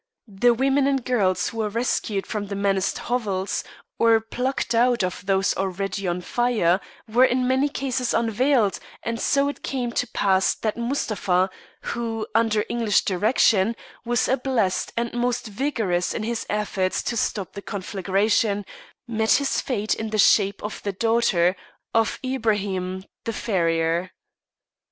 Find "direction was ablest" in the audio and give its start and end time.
13.05-14.91